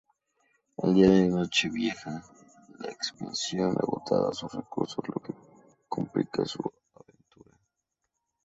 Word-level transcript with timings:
El 0.77 0.95
día 0.95 1.09
de 1.11 1.27
Nochevieja, 1.27 2.23
la 2.79 2.89
expedición 2.89 3.75
agota 3.79 4.33
sus 4.33 4.51
recursos, 4.51 5.07
lo 5.07 5.21
que 5.21 5.31
complica 5.87 6.43
su 6.43 6.59
aventura. 6.95 7.55